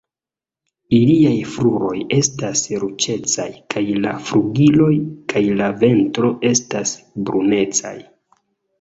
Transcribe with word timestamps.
Iliaj 0.99 1.33
kruroj 1.49 1.93
estas 2.17 2.65
ruĝecaj 2.85 3.47
kaj 3.75 3.85
la 4.07 4.17
flugiloj 4.31 4.91
kaj 5.37 5.47
la 5.63 5.71
ventro 5.87 6.35
estas 6.55 6.99
brunecaj. 7.31 7.99